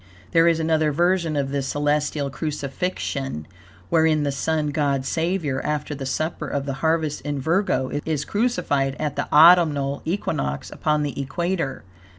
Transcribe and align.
There 0.31 0.47
is 0.47 0.59
another 0.59 0.91
version 0.91 1.35
of 1.35 1.51
this 1.51 1.67
celestial 1.67 2.31
crucifixion, 2.31 3.45
wherein 3.89 4.23
the 4.23 4.31
Sun 4.31 4.69
God 4.69 5.05
Savior, 5.05 5.61
after 5.63 5.93
the 5.93 6.07
supper 6.07 6.47
of 6.47 6.65
the 6.65 6.73
harvest 6.81 7.21
in 7.21 7.39
Virgo, 7.39 7.91
is 8.03 8.25
crucified 8.25 8.95
at 8.99 9.15
the 9.15 9.31
autumnal 9.31 10.01
equinox 10.03 10.71
upon 10.71 11.03
the 11.03 11.21
equator. 11.21 11.83